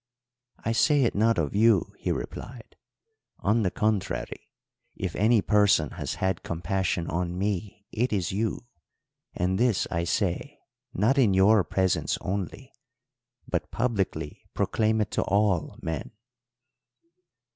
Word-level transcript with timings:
"'I 0.65 0.71
say 0.71 1.03
it 1.03 1.13
not 1.13 1.37
of 1.37 1.53
you,' 1.53 1.93
he 1.99 2.11
replied, 2.11 2.75
'On 3.41 3.61
the 3.61 3.69
contrary, 3.69 4.49
if 4.95 5.15
any 5.15 5.43
person 5.43 5.91
has 5.91 6.15
had 6.15 6.41
compassion 6.41 7.07
on 7.07 7.37
me 7.37 7.85
it 7.91 8.11
is 8.11 8.31
you; 8.31 8.65
and 9.35 9.59
this 9.59 9.85
I 9.91 10.05
say, 10.05 10.57
not 10.91 11.19
in 11.19 11.35
your 11.35 11.63
presence 11.63 12.17
only, 12.21 12.73
but 13.47 13.69
publicly 13.69 14.43
proclaim 14.55 15.01
it 15.01 15.11
to 15.11 15.21
all 15.21 15.77
men.' 15.83 16.09